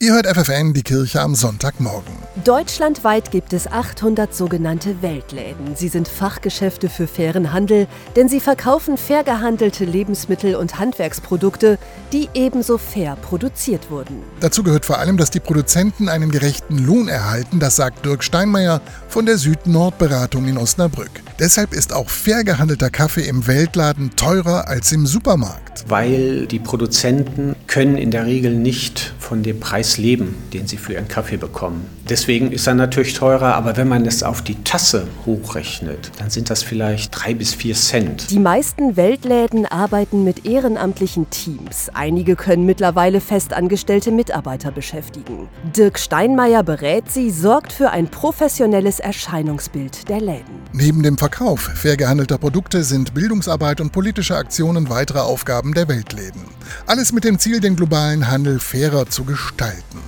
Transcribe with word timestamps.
Ihr 0.00 0.12
hört 0.12 0.28
FFN, 0.28 0.74
die 0.74 0.84
Kirche 0.84 1.20
am 1.20 1.34
Sonntagmorgen. 1.34 2.27
Deutschlandweit 2.44 3.32
gibt 3.32 3.52
es 3.52 3.66
800 3.66 4.32
sogenannte 4.32 5.02
Weltläden. 5.02 5.74
Sie 5.74 5.88
sind 5.88 6.06
Fachgeschäfte 6.06 6.88
für 6.88 7.08
fairen 7.08 7.52
Handel, 7.52 7.88
denn 8.14 8.28
sie 8.28 8.38
verkaufen 8.38 8.96
fair 8.96 9.24
gehandelte 9.24 9.84
Lebensmittel 9.84 10.54
und 10.54 10.78
Handwerksprodukte, 10.78 11.78
die 12.12 12.28
ebenso 12.34 12.78
fair 12.78 13.16
produziert 13.16 13.90
wurden. 13.90 14.22
Dazu 14.40 14.62
gehört 14.62 14.86
vor 14.86 14.98
allem, 14.98 15.16
dass 15.16 15.30
die 15.30 15.40
Produzenten 15.40 16.08
einen 16.08 16.30
gerechten 16.30 16.78
Lohn 16.78 17.08
erhalten, 17.08 17.58
das 17.58 17.76
sagt 17.76 18.04
Dirk 18.04 18.22
Steinmeier 18.22 18.80
von 19.08 19.26
der 19.26 19.36
Süd-Nord-Beratung 19.36 20.46
in 20.46 20.58
Osnabrück. 20.58 21.10
Deshalb 21.40 21.72
ist 21.72 21.92
auch 21.92 22.10
fair 22.10 22.44
gehandelter 22.44 22.90
Kaffee 22.90 23.26
im 23.26 23.46
Weltladen 23.46 24.10
teurer 24.16 24.68
als 24.68 24.92
im 24.92 25.06
Supermarkt. 25.06 25.84
Weil 25.88 26.46
die 26.46 26.58
Produzenten 26.58 27.56
können 27.66 27.96
in 27.96 28.10
der 28.10 28.26
Regel 28.26 28.54
nicht 28.54 29.14
von 29.18 29.42
dem 29.42 29.60
Preis 29.60 29.98
leben, 29.98 30.36
den 30.52 30.66
sie 30.66 30.76
für 30.76 30.94
ihren 30.94 31.08
Kaffee 31.08 31.36
bekommen. 31.36 31.86
Deswegen 32.08 32.52
ist 32.52 32.66
er 32.66 32.74
natürlich 32.74 33.12
teurer, 33.12 33.54
aber 33.54 33.76
wenn 33.76 33.86
man 33.86 34.06
es 34.06 34.22
auf 34.22 34.40
die 34.40 34.54
Tasse 34.64 35.06
hochrechnet, 35.26 36.10
dann 36.18 36.30
sind 36.30 36.48
das 36.48 36.62
vielleicht 36.62 37.10
drei 37.12 37.34
bis 37.34 37.54
vier 37.54 37.74
Cent. 37.74 38.30
Die 38.30 38.38
meisten 38.38 38.96
Weltläden 38.96 39.66
arbeiten 39.66 40.24
mit 40.24 40.46
ehrenamtlichen 40.46 41.28
Teams. 41.28 41.90
Einige 41.92 42.34
können 42.34 42.64
mittlerweile 42.64 43.20
festangestellte 43.20 44.10
Mitarbeiter 44.10 44.70
beschäftigen. 44.70 45.48
Dirk 45.76 45.98
Steinmeier 45.98 46.62
berät 46.62 47.10
sie, 47.10 47.30
sorgt 47.30 47.72
für 47.72 47.90
ein 47.90 48.08
professionelles 48.08 49.00
Erscheinungsbild 49.00 50.08
der 50.08 50.20
Läden. 50.20 50.62
Neben 50.72 51.02
dem 51.02 51.18
Verkauf 51.18 51.60
fair 51.60 51.98
gehandelter 51.98 52.38
Produkte 52.38 52.84
sind 52.84 53.12
Bildungsarbeit 53.12 53.82
und 53.82 53.92
politische 53.92 54.36
Aktionen 54.36 54.88
weitere 54.88 55.20
Aufgaben 55.20 55.74
der 55.74 55.88
Weltläden. 55.88 56.40
Alles 56.86 57.12
mit 57.12 57.24
dem 57.24 57.38
Ziel, 57.38 57.60
den 57.60 57.76
globalen 57.76 58.30
Handel 58.30 58.60
fairer 58.60 59.06
zu 59.06 59.24
gestalten. 59.24 59.98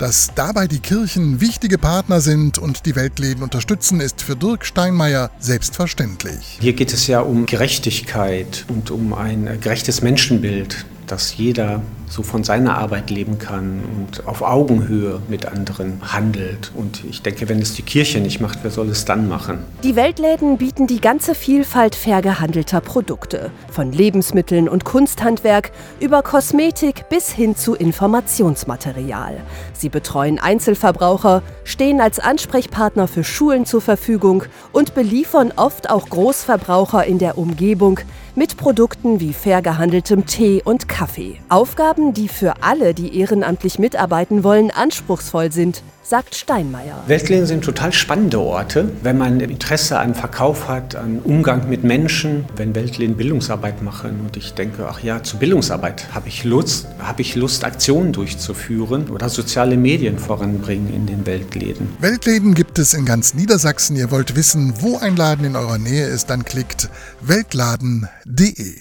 Dass 0.00 0.32
dabei 0.34 0.66
die 0.66 0.78
Kirchen 0.78 1.42
wichtige 1.42 1.76
Partner 1.76 2.22
sind 2.22 2.56
und 2.56 2.86
die 2.86 2.96
Weltläden 2.96 3.42
unterstützen, 3.42 4.00
ist 4.00 4.22
für 4.22 4.34
Dirk 4.34 4.64
Steinmeier 4.64 5.30
selbstverständlich. 5.38 6.56
Hier 6.58 6.72
geht 6.72 6.94
es 6.94 7.06
ja 7.06 7.20
um 7.20 7.44
Gerechtigkeit 7.44 8.64
und 8.68 8.90
um 8.90 9.12
ein 9.12 9.60
gerechtes 9.60 10.00
Menschenbild 10.00 10.86
dass 11.10 11.36
jeder 11.36 11.82
so 12.10 12.24
von 12.24 12.42
seiner 12.42 12.76
Arbeit 12.76 13.08
leben 13.08 13.38
kann 13.38 13.80
und 13.96 14.26
auf 14.26 14.42
Augenhöhe 14.42 15.22
mit 15.28 15.46
anderen 15.46 16.00
handelt. 16.12 16.72
Und 16.74 17.04
ich 17.04 17.22
denke, 17.22 17.48
wenn 17.48 17.62
es 17.62 17.74
die 17.74 17.82
Kirche 17.82 18.20
nicht 18.20 18.40
macht, 18.40 18.58
wer 18.62 18.70
soll 18.72 18.88
es 18.88 19.04
dann 19.04 19.28
machen? 19.28 19.60
Die 19.84 19.94
Weltläden 19.94 20.58
bieten 20.58 20.88
die 20.88 21.00
ganze 21.00 21.36
Vielfalt 21.36 21.94
fair 21.94 22.20
gehandelter 22.20 22.80
Produkte. 22.80 23.52
Von 23.70 23.92
Lebensmitteln 23.92 24.68
und 24.68 24.84
Kunsthandwerk 24.84 25.70
über 26.00 26.22
Kosmetik 26.22 27.08
bis 27.08 27.30
hin 27.30 27.54
zu 27.54 27.74
Informationsmaterial. 27.74 29.40
Sie 29.72 29.88
betreuen 29.88 30.40
Einzelverbraucher, 30.40 31.42
stehen 31.62 32.00
als 32.00 32.18
Ansprechpartner 32.18 33.06
für 33.06 33.22
Schulen 33.22 33.66
zur 33.66 33.80
Verfügung 33.80 34.42
und 34.72 34.94
beliefern 34.94 35.52
oft 35.54 35.88
auch 35.88 36.08
Großverbraucher 36.08 37.04
in 37.04 37.18
der 37.18 37.38
Umgebung 37.38 38.00
mit 38.34 38.56
Produkten 38.56 39.20
wie 39.20 39.32
fair 39.32 39.60
gehandeltem 39.60 40.26
Tee 40.26 40.62
und 40.64 40.88
Kaffee. 40.88 41.40
Aufgaben, 41.48 41.99
die 42.14 42.28
für 42.28 42.62
alle, 42.62 42.94
die 42.94 43.18
ehrenamtlich 43.18 43.78
mitarbeiten 43.78 44.42
wollen, 44.42 44.70
anspruchsvoll 44.70 45.52
sind 45.52 45.82
sagt 46.10 46.34
Steinmeier. 46.34 47.04
Weltläden 47.06 47.46
sind 47.46 47.62
total 47.62 47.92
spannende 47.92 48.40
Orte, 48.40 48.90
wenn 49.04 49.16
man 49.16 49.38
Interesse 49.38 49.96
an 49.96 50.16
Verkauf 50.16 50.66
hat, 50.66 50.96
an 50.96 51.20
Umgang 51.22 51.68
mit 51.68 51.84
Menschen, 51.84 52.46
wenn 52.56 52.74
Weltläden 52.74 53.16
Bildungsarbeit 53.16 53.80
machen 53.80 54.18
und 54.24 54.36
ich 54.36 54.54
denke, 54.54 54.88
ach 54.90 55.04
ja, 55.04 55.22
zu 55.22 55.38
Bildungsarbeit 55.38 56.12
habe 56.12 56.26
ich 56.26 56.42
Lust, 56.42 56.88
habe 56.98 57.22
ich 57.22 57.36
Lust, 57.36 57.64
Aktionen 57.64 58.12
durchzuführen 58.12 59.08
oder 59.08 59.28
soziale 59.28 59.76
Medien 59.76 60.18
voranbringen 60.18 60.92
in 60.92 61.06
den 61.06 61.26
Weltläden. 61.26 61.88
Weltläden 62.00 62.54
gibt 62.54 62.80
es 62.80 62.92
in 62.92 63.04
ganz 63.04 63.34
Niedersachsen. 63.34 63.94
Ihr 63.94 64.10
wollt 64.10 64.34
wissen, 64.34 64.74
wo 64.80 64.98
ein 64.98 65.14
Laden 65.14 65.44
in 65.44 65.54
eurer 65.54 65.78
Nähe 65.78 66.06
ist, 66.06 66.28
dann 66.28 66.44
klickt 66.44 66.90
weltladen.de. 67.20 68.80